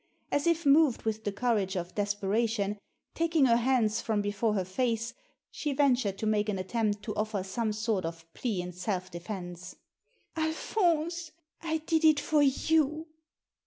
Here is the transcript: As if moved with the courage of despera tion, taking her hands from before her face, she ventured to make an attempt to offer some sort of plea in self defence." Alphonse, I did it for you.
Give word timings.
As 0.31 0.47
if 0.47 0.65
moved 0.65 1.03
with 1.03 1.25
the 1.25 1.31
courage 1.31 1.75
of 1.75 1.93
despera 1.93 2.49
tion, 2.49 2.79
taking 3.13 3.45
her 3.45 3.57
hands 3.57 4.01
from 4.01 4.19
before 4.19 4.55
her 4.55 4.65
face, 4.65 5.13
she 5.51 5.73
ventured 5.73 6.17
to 6.17 6.25
make 6.25 6.49
an 6.49 6.57
attempt 6.57 7.03
to 7.03 7.15
offer 7.15 7.43
some 7.43 7.71
sort 7.71 8.03
of 8.03 8.25
plea 8.33 8.63
in 8.63 8.71
self 8.73 9.11
defence." 9.11 9.75
Alphonse, 10.35 11.33
I 11.61 11.77
did 11.85 12.03
it 12.03 12.19
for 12.19 12.41
you. 12.41 13.09